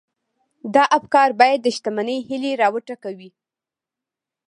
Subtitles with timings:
[0.73, 3.29] دا افکار بايد د شتمنۍ هيلې را وټوکوي.